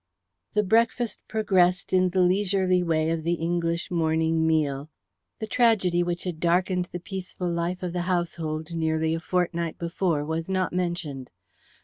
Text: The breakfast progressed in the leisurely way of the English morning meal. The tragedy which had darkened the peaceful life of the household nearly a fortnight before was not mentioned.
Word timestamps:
The 0.55 0.63
breakfast 0.63 1.19
progressed 1.27 1.93
in 1.93 2.09
the 2.09 2.21
leisurely 2.21 2.81
way 2.81 3.11
of 3.11 3.21
the 3.23 3.33
English 3.35 3.91
morning 3.91 4.47
meal. 4.47 4.89
The 5.37 5.45
tragedy 5.45 6.01
which 6.01 6.23
had 6.23 6.39
darkened 6.39 6.85
the 6.85 6.99
peaceful 6.99 7.51
life 7.51 7.83
of 7.83 7.93
the 7.93 8.01
household 8.09 8.73
nearly 8.73 9.13
a 9.13 9.19
fortnight 9.19 9.77
before 9.77 10.25
was 10.25 10.49
not 10.49 10.73
mentioned. 10.73 11.29